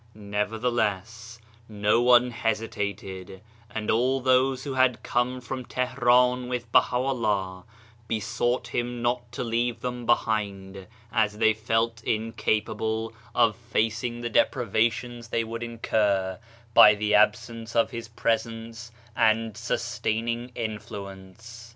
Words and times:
Nevertheless, 0.15 1.37
no 1.69 2.01
one 2.01 2.31
hesitated, 2.31 3.39
and 3.69 3.91
all 3.91 4.19
those 4.19 4.63
who 4.63 4.73
had 4.73 5.03
come 5.03 5.39
from 5.39 5.63
Tihran 5.63 6.47
with 6.47 6.71
Baha'u'llah 6.71 7.65
be 8.07 8.19
sought 8.19 8.69
him 8.69 9.03
not 9.03 9.31
to 9.33 9.43
leave 9.43 9.81
them 9.81 10.07
behind, 10.07 10.87
as 11.11 11.37
they 11.37 11.53
felt 11.53 12.03
incapable 12.03 13.13
of 13.35 13.55
facing 13.55 14.21
the 14.21 14.29
depriva 14.31 14.91
tions 14.91 15.27
they 15.27 15.43
would 15.43 15.61
incur 15.61 16.39
by 16.73 16.95
the 16.95 17.13
absence 17.13 17.75
of 17.75 17.91
his 17.91 18.07
presence 18.07 18.91
and 19.15 19.55
sustaining 19.55 20.51
influence. 20.55 21.69